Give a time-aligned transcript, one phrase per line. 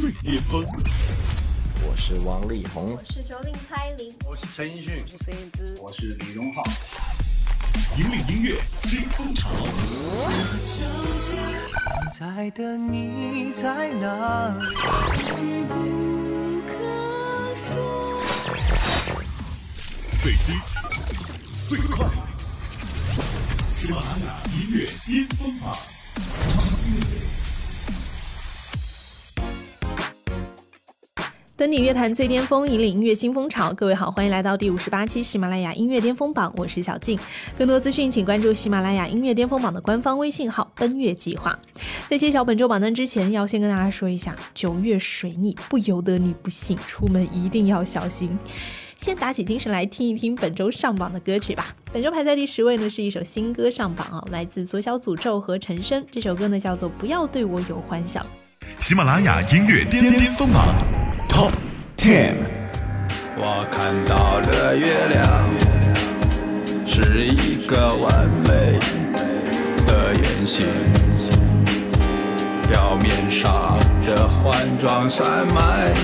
[0.00, 0.64] 最巅峰。
[1.82, 6.62] 我是王力宏，我是九零蔡琳，我是陈奕迅，我是燕姿，我是李荣浩。
[7.96, 9.50] 引领音乐新风潮。
[12.16, 15.66] 在的你在哪里？
[20.22, 20.54] 最新
[21.66, 22.08] 最快，
[23.74, 25.76] 喜马拉雅音乐巅峰榜。
[31.58, 33.74] 登顶乐坛最巅峰，引领音乐新风潮。
[33.74, 37.18] 各位好，欢迎来到第五十八期喜马拉雅音乐巅峰榜，我是小静。
[37.58, 41.58] 更多资讯，请关注喜马拉雅音乐巅峰榜的官方微信号“奔月计划”。
[42.08, 48.38] 在揭晓本周榜单之前，要先跟大家说一下，九月水逆不由得你不信，出门一定要小心。
[48.96, 51.74] 先打起精神来听一听本周上榜的歌曲吧。
[51.92, 56.06] 本周排在第十位呢是一首新歌上榜啊，来自左小诅咒和陈升。
[56.12, 58.24] 这首歌呢叫做《不要对我有幻想》。
[58.78, 60.64] 喜马拉雅音乐巅巅峰榜
[61.38, 61.52] Top
[61.96, 62.34] Ten。
[63.36, 65.48] 我看到了月亮
[66.84, 68.76] 是一个完美
[69.86, 70.66] 的圆形，
[72.68, 75.94] 表面上的环状山脉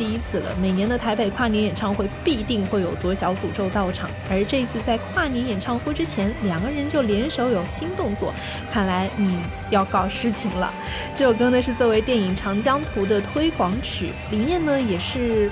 [0.00, 8.32] 第一次了，每年的台北跨年演唱会必定会有左小诅咒到场，而这次在跨年演唱会之前，两个人就联手有新动作，
[8.72, 10.72] 看来嗯要搞事情了。
[11.14, 15.50] 这首歌呢是作为电影《长江图》的推广曲，里面呢也是。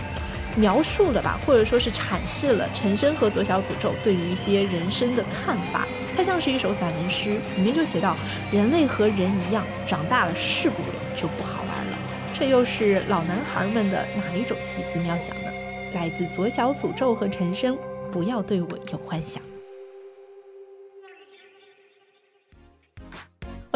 [0.56, 5.86] 描述了吧，或者说是阐释了陈升和左小诅咒对于一些人生的看法。
[6.16, 8.16] 它像是一首散文诗，里面就写到：
[8.50, 11.64] 人类和人一样，长大了是不是就不好？
[12.38, 15.50] 这又是老男孩们的哪一种奇思妙想呢？
[15.92, 17.76] 来自左小诅咒和陈升，
[18.12, 19.42] 不要对我有幻想。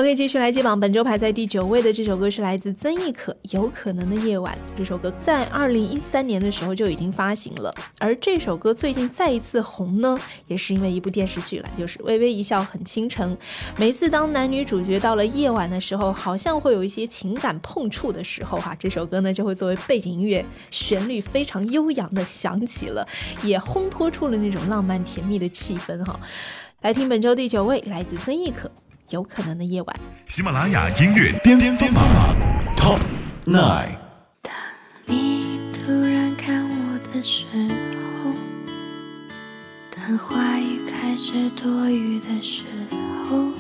[0.03, 0.81] OK，继续来接榜。
[0.81, 4.53] 本周排在第九位的这首歌是来自曾轶可，《有可能的夜晚》。
[4.77, 10.19] 这首歌在二零一三年的时候就已经发行了，而这首歌最近再一次红呢，
[10.49, 13.33] 也是因为一部电视剧了，就是《微微一笑很倾城》。
[13.79, 23.07] 每次当男女主角到了夜晚的时候，好像会有一些情感碰触的时候，哈，这首歌呢就会作为背景音乐，旋律非常悠扬的响起了，
[23.45, 26.19] 也烘托出了那种浪漫甜蜜的气氛，哈。
[26.81, 28.69] 来听本周第九位，来自曾轶可。
[29.13, 29.97] 有可能的夜晚，
[30.27, 32.03] 喜马拉雅音乐巅巅峰榜
[32.75, 32.99] Top
[33.45, 33.99] Nine。
[34.41, 34.51] 当
[35.05, 37.45] 你突然看我的时
[38.25, 38.33] 候，
[39.95, 42.65] 当话语开始多余的时
[43.29, 43.51] 候，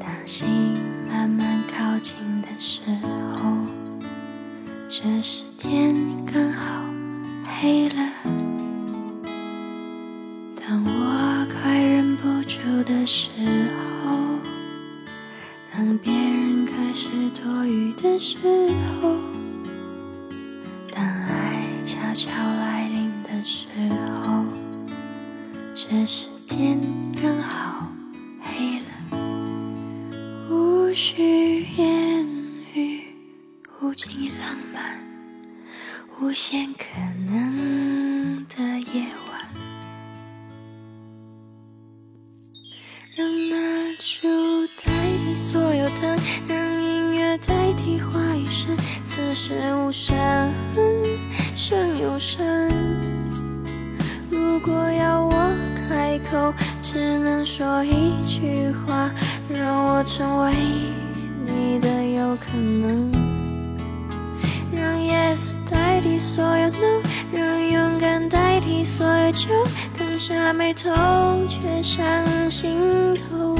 [0.00, 0.48] 当心
[1.08, 3.52] 慢慢靠近的时候，
[4.88, 5.94] 这时天
[6.26, 6.84] 刚好
[7.60, 8.12] 黑了。
[10.64, 13.28] 当我快忍不住的时
[17.62, 18.38] 下雨的时
[19.00, 19.31] 候，
[56.42, 56.52] 口，
[56.82, 59.10] 只能说一句话，
[59.48, 60.52] 让我成为
[61.46, 63.12] 你的有可能。
[64.74, 67.02] 让 yes 代替所有 no，
[67.32, 69.48] 让勇敢代替所有酒，
[69.94, 70.90] 放下眉头，
[71.48, 72.04] 却上
[72.50, 73.54] 心头。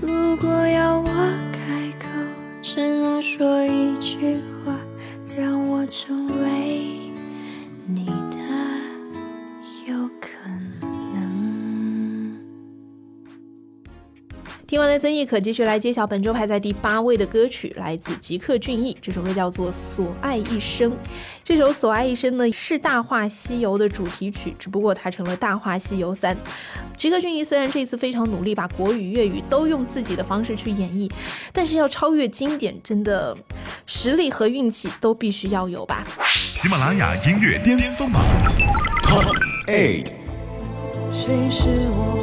[0.00, 1.06] 如果要我
[1.52, 2.08] 开口，
[2.60, 4.74] 只能说一句话，
[5.36, 6.79] 让我成为
[14.70, 20.92] 听完了曾轶可，继续来揭晓本周排在第八位的歌曲，来自吉克隽逸，这首歌叫做《所爱一生》。
[21.42, 26.36] 这首《所爱一生》呢是《大话西游》的主题曲，只不过它成了《大话西游三》。
[26.96, 31.10] 吉克隽逸虽然这次非常努力，把国语、粤语都用自己的方式去演绎，
[31.52, 33.36] 但是要超越经典，真的
[33.86, 36.06] 实力和运气都必须要有吧。
[36.32, 38.22] 喜马拉雅音乐巅峰榜
[39.02, 39.36] Top
[39.66, 40.12] Eight。
[41.12, 42.19] 谁是我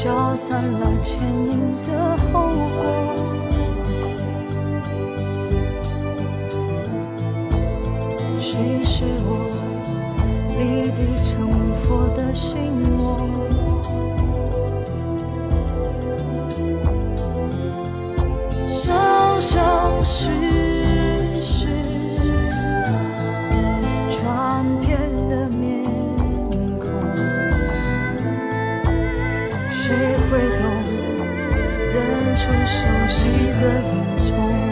[0.00, 1.18] 消散了牵
[1.50, 2.84] 引的后果？
[8.38, 9.28] 谁是我
[10.56, 13.18] 立地成佛的心魔？
[18.68, 18.94] 生
[19.40, 20.28] 生世
[32.66, 33.24] 熟悉
[33.60, 34.67] 的影踪？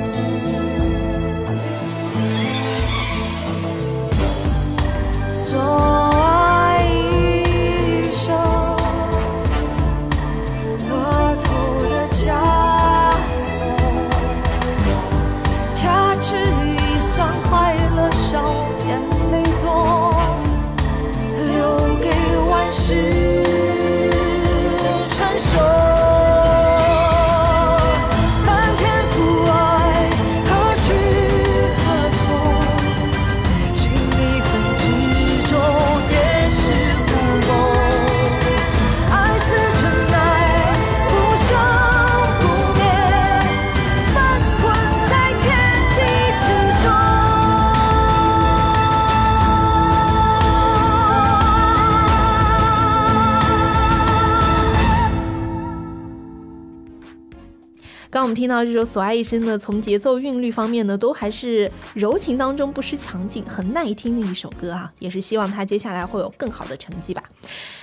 [58.36, 67.24] 听到这首《所爱一生》呢，从节奏韵律方面呢，都还是柔情当中不失强劲，很耐听的一首歌啊，也是希望他接下来会有更好的成绩吧。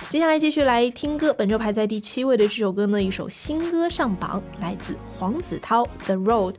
[0.08, 6.52] 接下来继续来听歌，本周排在第七位的这首歌呢，一首新歌上榜，来自黄子韬《The Road》。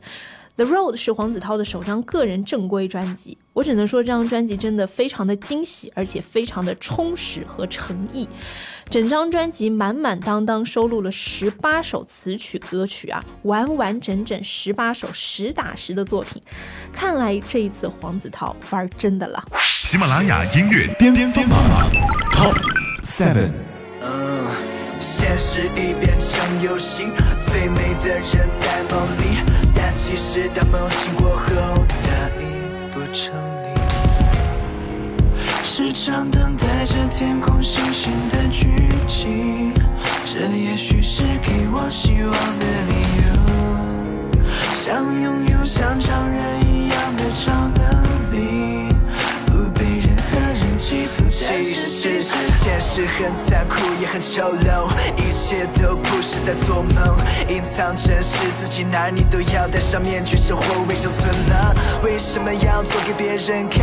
[0.56, 8.26] The Road 是黄子韬的首张个人正规专辑，我只能说这张专辑真的非常的惊喜，而且非常的充实和诚意。
[8.88, 16.42] 整张专辑满满当当收录了十八首词曲歌曲啊，完完整整十八首实打实的作品。
[16.90, 19.44] 看来这一次黄子韬玩真的了。
[19.60, 21.90] 喜马拉雅音乐巅峰榜
[22.32, 22.56] Top
[23.04, 23.50] Seven。
[24.00, 24.46] 嗯，
[25.00, 27.02] 现实已变成游戏，
[27.46, 29.65] 最美的人在梦里，但
[29.96, 31.44] 其实当梦醒过后，
[31.88, 32.44] 它已
[32.92, 33.66] 不成立。
[35.64, 39.72] 时常等待着天空星星的聚集，
[40.24, 42.92] 这也许是给我希望的理
[43.24, 43.24] 由。
[44.84, 47.82] 想拥有像常人一样的超能
[48.30, 48.94] 力，
[49.46, 51.24] 不被任何人欺负。
[51.28, 52.30] 其实
[52.78, 54.86] 现实很残酷，也很丑陋，
[55.16, 57.16] 一切都不是在做梦。
[57.48, 61.74] 隐藏真实自己，哪儿你都要戴上面具，生活为生存呢？
[62.02, 63.80] 为什么要做给别人看？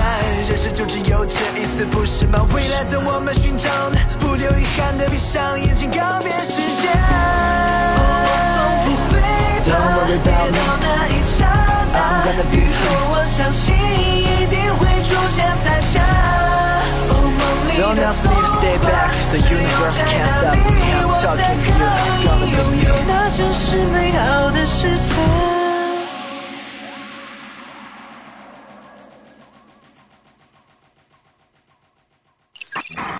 [0.48, 2.46] 人生就只有这一次，不是吗？
[2.53, 3.68] 未来等我们寻找，
[4.20, 6.94] 不留遗憾的闭上眼睛，告别时间。
[7.98, 8.06] 我
[9.65, 11.50] 从不会跌到那一刹
[11.91, 16.23] 那雨后我相信一定会出现彩霞。
[17.73, 20.76] 哦，梦里 Don't 的 ask me to stay back, the universe can't stop me.
[20.93, 22.85] I'm talking to you, gonna be 拥 me.
[22.85, 25.09] 有那真是美好的时辰。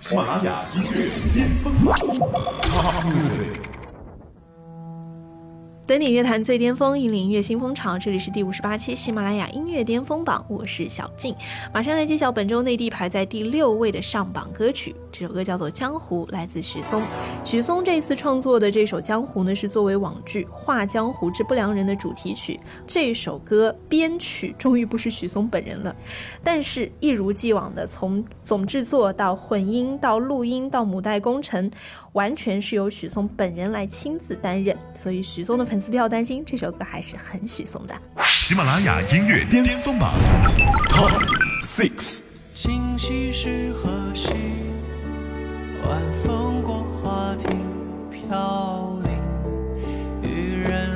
[0.01, 3.72] 喜马拉雅音乐巅峰榜 Top Music。
[5.86, 7.98] 登顶乐坛最巅峰，引领音乐新风潮。
[7.98, 11.36] 这里是第五十八期喜马拉雅音乐巅峰榜，我是小静。
[11.74, 17.02] 马上来揭晓本周内地排在第六位的上榜歌曲，这首歌叫做《江湖》，来自许嵩。
[17.44, 22.58] 许嵩这次创作的这首《江湖》呢，是作为网剧《画江湖之不良人》的主题曲。
[22.86, 25.94] 这首歌编曲终于不是许嵩本人了，
[26.42, 31.70] 但是一如既往的从总制作到混音到录音到母带工程，
[32.14, 34.76] 完全是由许嵩本人来亲自担任。
[34.94, 37.94] 所以许嵩的粉丝不要担心，这首歌还是很许嵩的。
[38.24, 40.14] 喜马拉雅音乐巅峰榜
[40.88, 41.12] Top
[41.62, 42.22] Six。
[42.54, 44.30] 今夕是何夕？
[45.86, 47.60] 晚风过花亭
[48.10, 49.12] 飘零，
[50.22, 50.88] 雨人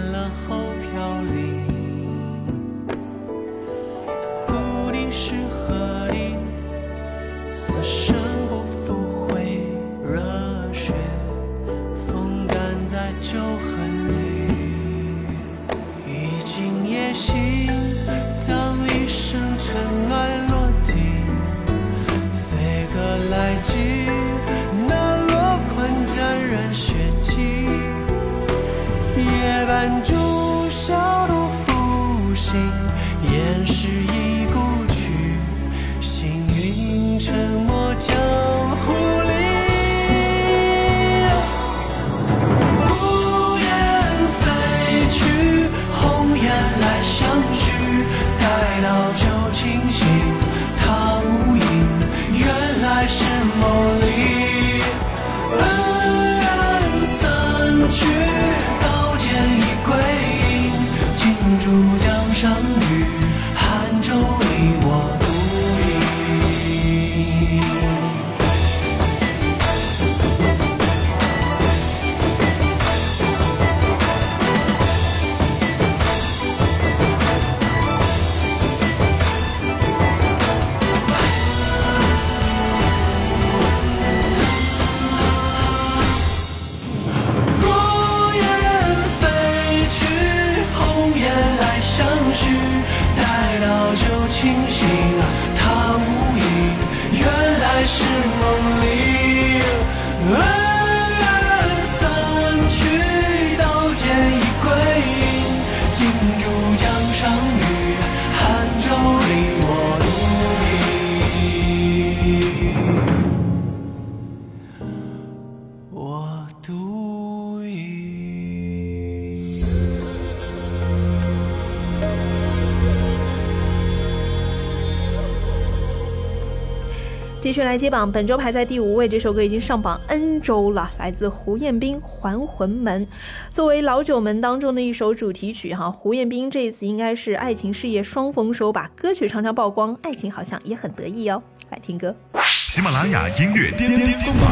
[127.58, 133.04] 续来接榜，本周排在第五位，这首歌已经上榜 N 周了，来自胡彦斌《还魂门》。
[133.52, 141.42] 作为老九门当中的一首主题曲，哈，胡彦斌这一次应该是爱情事业双丰收吧，歌曲常常曝光，爱情好像也很得意哦。
[141.70, 142.14] 来听歌。
[142.44, 144.48] 喜马拉雅音乐巅巅峰榜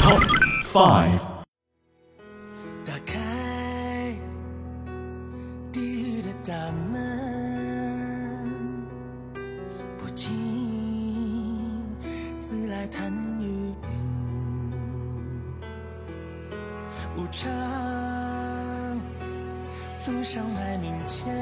[0.00, 0.22] Top
[0.64, 1.20] Five。
[2.86, 3.18] 打开
[5.70, 6.54] 地狱的大
[6.90, 7.29] 门，
[12.90, 13.74] 自来贪欲饮，
[17.16, 17.48] 无常
[20.06, 21.32] 路上来明前，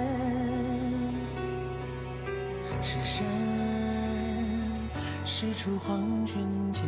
[2.83, 3.25] 是神
[5.25, 6.37] 使出黄泉
[6.73, 6.85] 剑。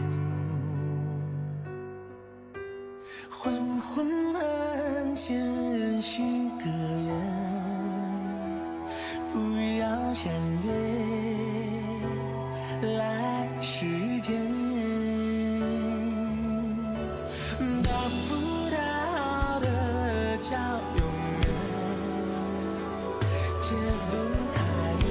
[23.61, 23.75] 解
[24.11, 24.17] 不
[24.55, 24.59] 开
[25.05, 25.09] 的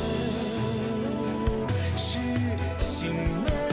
[1.96, 2.20] 是
[2.80, 3.14] 心
[3.44, 3.69] 门。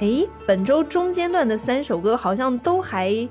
[0.00, 3.26] 诶，本周中间段的三首歌好像都还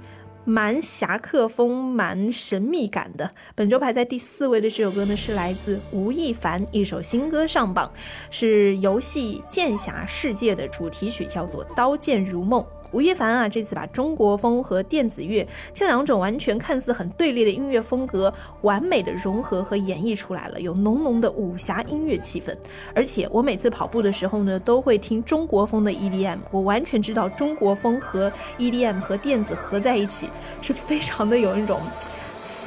[0.45, 3.29] 蛮侠客风、蛮神秘感的。
[3.53, 7.91] 本周排在第四位的这首歌呢，是来自吴亦凡一首新歌上榜，
[8.31, 12.61] 是游戏《剑侠世界》的主题曲，叫做《刀剑如梦》。
[12.91, 22.55] 吴亦凡啊，这次把中国风和电子乐这两种完全看似很对立的音乐风格，完美的融合和演绎出来了，有浓浓的武侠音乐气氛。
[22.93, 30.29] 而且我每次跑步的时候呢，都会听中国风的 EDM，我完全知道中国风和 EDM 和电子合在一起
[30.61, 31.79] 是非常的有那种。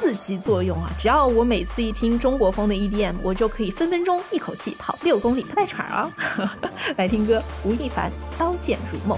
[0.01, 0.89] 刺激作用啊！
[0.97, 6.09] 只要我每次一听中国风的 EDM，我就可以分分钟一口气跑六公里不带喘啊！
[6.95, 8.09] 来听歌，吴亦凡
[8.39, 9.17] 《刀剑如梦》。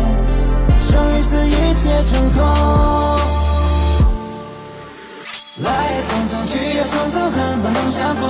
[0.91, 2.43] 生与死，一切成空。
[5.63, 8.27] 来也匆匆，去也匆匆，恨不能相逢。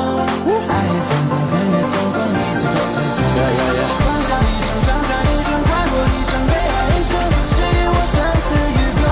[0.70, 3.20] 爱也匆匆，恨也匆匆，一切都随风。
[4.06, 7.18] 放下一生，放下一生，快活一生，悲哀一生，
[7.90, 9.10] 我生死与共。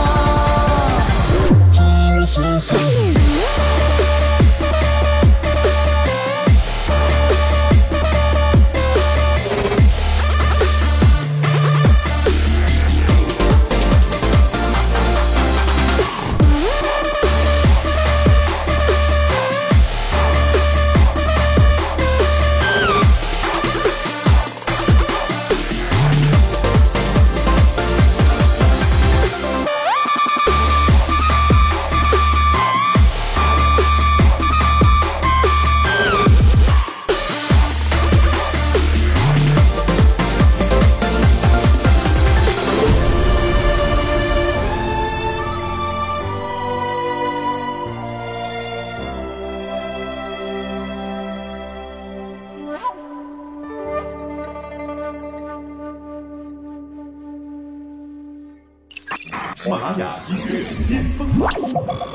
[59.60, 61.52] 喜马拉雅音乐巅峰榜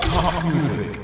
[0.00, 0.96] Top Music。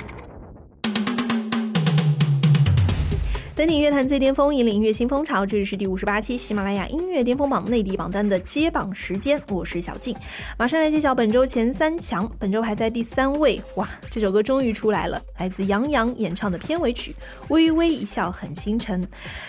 [3.54, 5.44] 登顶乐坛最巅峰，引领音乐新风潮。
[5.44, 10.16] 这里是第五十八期喜马拉雅音乐巅峰榜内地榜单的揭榜时间，我是小静，
[10.56, 12.26] 马上来揭晓本周前三强。
[12.38, 17.14] 本周排在第三位，哇，这首歌终于出来了，来自杨洋演唱的片尾曲
[17.48, 19.02] 《微微一笑很倾城》。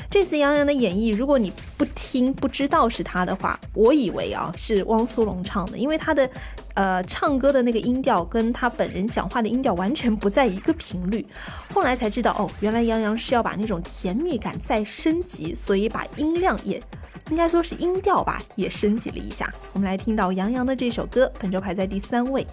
[0.09, 6.29] 这次杨洋的演绎，如果你不听不知道是他的话，我以为啊是汪苏泷唱的，因为他的。
[6.73, 11.25] 呃，唱歌的那个音调跟他本人讲话的音调完全不在一个频率。
[11.73, 16.81] 后来才知道，哦，原来杨洋是要把那种甜蜜感再升级，所以把音量也
[17.29, 19.51] 应该说是音调吧，也升级了一下。
[19.73, 22.43] 我们来听到杨洋的这首歌，本周排在第三位，《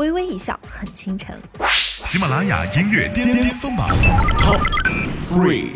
[0.00, 1.34] 微微一笑很倾城》。
[1.74, 3.88] 喜马拉雅音乐巅巅峰榜
[4.38, 4.60] Top
[5.28, 5.70] Three。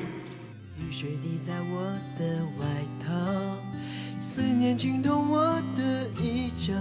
[0.78, 2.24] 雨水滴在我的
[2.58, 2.66] 外
[3.04, 3.12] 套，
[4.20, 6.74] 思念浸透我的衣角。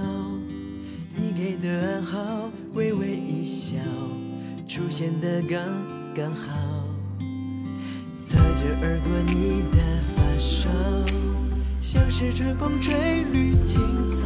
[1.47, 3.77] 你的暗号，微微一笑，
[4.67, 5.60] 出现的刚
[6.15, 6.84] 刚好。
[8.23, 9.77] 擦肩而过你的
[10.15, 10.67] 发梢，
[11.79, 13.79] 像是春风吹绿青
[14.15, 14.25] 草，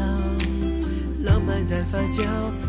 [1.25, 2.23] 浪漫在发酵，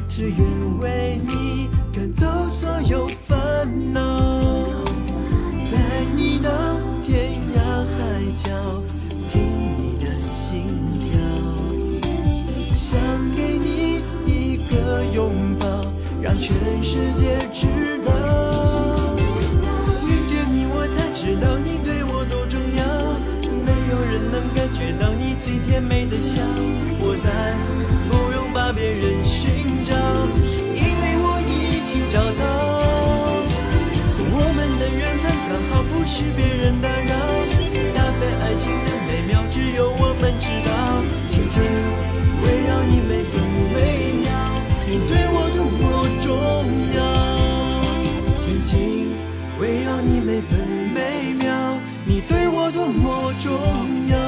[0.08, 0.40] 只愿
[0.80, 4.02] 为你赶走所有烦恼，
[53.42, 53.50] 重
[54.07, 54.18] 要，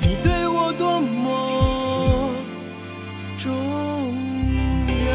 [0.00, 2.32] 你对我多么
[3.36, 3.52] 重
[5.04, 5.06] 要。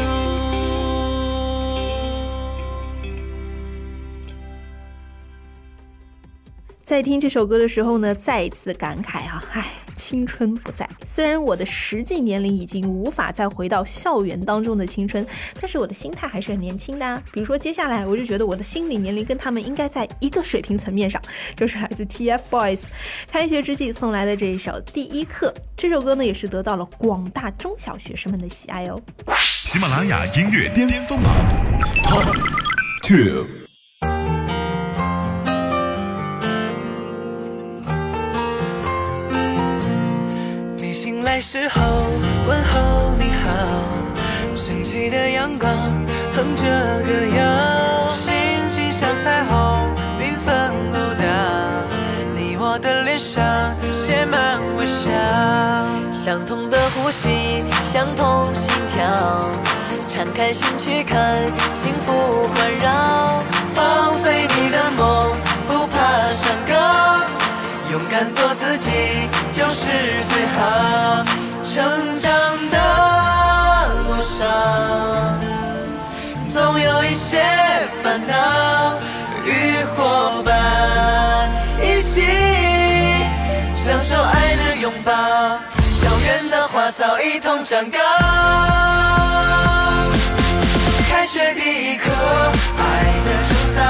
[6.84, 9.81] 在听这首歌的时候呢，再一次感慨啊，唉。
[10.02, 15.24] 青春不在，虽然我的实际年龄已经无法再回到校园当中的青春，
[15.60, 17.22] 但是我的心态还是很年轻的啊。
[17.30, 21.22] 比如说，接下来我就觉得我的心理年龄跟他们应该在一个水平层面上，
[21.54, 22.80] 就是来自 TFBOYS
[23.28, 25.54] 开学之际送来的这一首《第一课》。
[25.76, 29.00] 这首歌呢，也是得到了广大中小学生们的喜爱哦。
[29.38, 31.32] 喜马拉雅音乐巅峰榜
[32.02, 32.26] Top
[33.04, 33.61] Two。
[41.32, 41.80] 来时候
[42.46, 43.48] 问候你好，
[44.54, 45.72] 升起的阳光
[46.34, 46.62] 哼着
[47.06, 48.34] 歌谣，心
[48.68, 51.24] 情像彩虹缤纷舞蹈，
[52.36, 55.08] 你我的脸上写满微笑，
[56.12, 59.50] 相同的呼吸，相同心跳，
[60.10, 61.34] 敞开心去看，
[61.72, 63.42] 幸福环绕，
[63.74, 64.78] 放飞你的
[67.92, 68.90] 勇敢做自己
[69.52, 69.84] 就是
[70.32, 71.22] 最好。
[71.62, 72.32] 成长
[72.70, 72.78] 的
[74.08, 75.38] 路上，
[76.50, 77.42] 总有一些
[78.02, 78.94] 烦恼，
[79.44, 81.50] 与伙伴
[81.82, 82.22] 一起
[83.74, 87.98] 享受爱的拥抱，校园的花草一同长高。
[91.10, 92.10] 开学第一课，
[92.78, 92.80] 爱
[93.26, 93.82] 的铸造，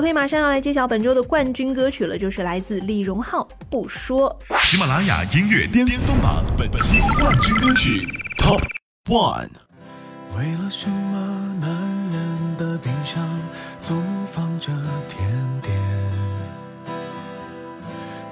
[0.00, 4.34] OK，马上要来揭晓本周的冠军歌曲了，就是来自李荣浩《不说》。
[4.64, 8.08] 喜马拉雅音乐巅峰榜本期冠军歌曲
[8.38, 8.62] Top
[9.10, 9.50] One。
[10.38, 13.22] 为了什么男人的冰箱
[13.82, 14.72] 总放着
[15.06, 15.20] 甜
[15.60, 15.76] 点？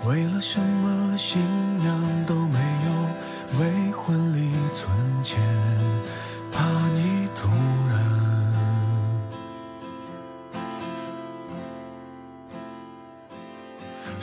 [0.07, 1.39] 为了什么信
[1.85, 4.89] 仰都没有，为婚礼存
[5.23, 5.39] 钱，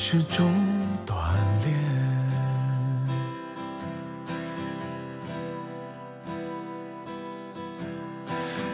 [0.08, 0.54] 是种
[1.04, 1.16] 锻
[1.64, 1.74] 炼。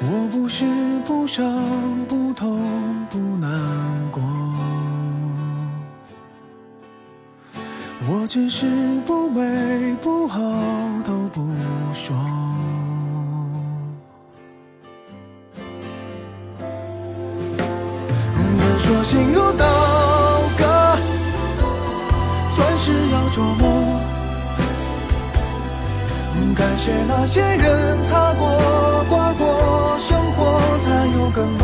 [0.03, 0.65] 我不是
[1.05, 2.59] 不伤、不痛、
[3.09, 3.49] 不难
[4.11, 4.21] 过，
[8.09, 10.41] 我只是不美不好
[11.05, 11.47] 都不
[11.93, 12.50] 说。
[26.83, 31.63] 谢那些人擦过、刮过，生活才有更美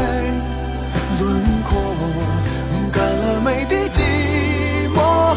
[1.19, 1.71] 轮廓。
[2.91, 3.99] 干了每滴寂
[4.93, 5.35] 寞，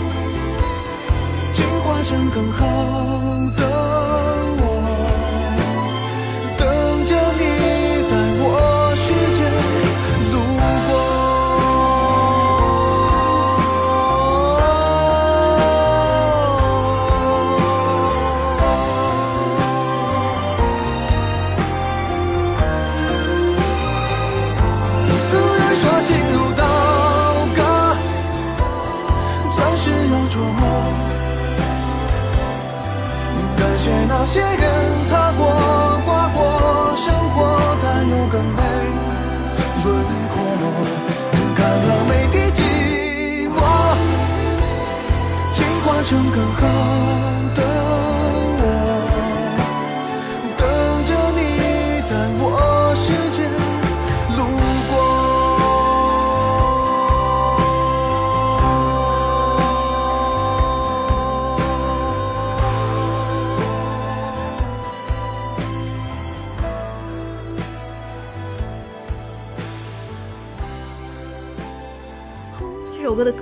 [1.54, 3.19] 进化成更好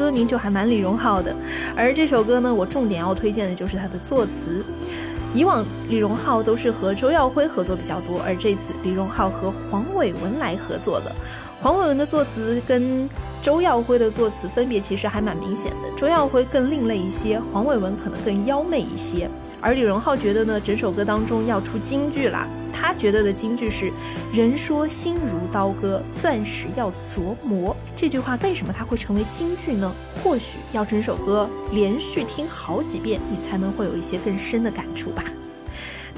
[0.08, 1.36] 歌名就还蛮李荣浩的，
[1.76, 4.64] 而这首歌呢，我重点要推荐的就是它的作词。
[5.34, 11.14] 以往李荣浩都是和周耀辉合作比较多，而这次李荣浩和黄伟文来合作了。
[11.60, 13.06] 黄伟文的作词跟
[13.42, 19.28] 周耀辉的作词分别其实还蛮明显的，周耀辉更另类一些，黄伟文可能更妖媚一些。
[19.60, 23.90] 而李荣浩觉得呢，整首歌当中要出金句啦，他觉得的金句是
[24.32, 27.76] “人说心如刀割，钻石要琢磨”。
[27.96, 29.92] 这句话为什么它会成为金句呢？
[30.22, 35.24] 或许要整首歌连续听好几遍，你才能会有一些更深的感触吧。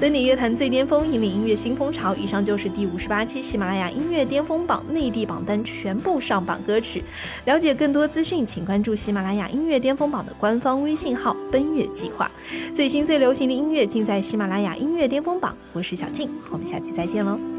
[0.01, 2.15] 登顶乐坛最巅峰，引领音乐新风潮。
[2.15, 7.03] 以上就是第五十八期喜马拉雅音乐巅峰榜内地榜单全部上榜歌曲。
[7.45, 12.31] 了解更多资讯，请关注喜马拉雅音乐巅峰榜的官方微信号“奔月计划”。
[12.75, 15.55] 最新最流行的音乐尽在喜马拉雅音乐巅峰榜。
[15.71, 17.50] 我是小静，我们下期再见喽。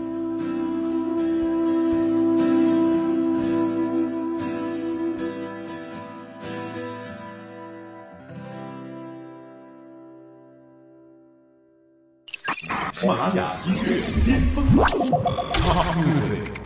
[13.03, 16.62] 喜马拉雅音乐巅峰榜 Top Music。